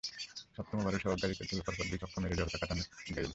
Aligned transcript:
সপ্তম 0.55 0.77
ওভারে 0.79 0.97
সোহাগ 1.01 1.17
গাজীকে 1.21 1.43
পরপর 1.59 1.85
দুই 1.89 1.99
ছক্কা 2.01 2.17
মেরেই 2.21 2.37
জড়তা 2.39 2.57
কাটান 2.61 2.79
গেইল। 3.07 3.27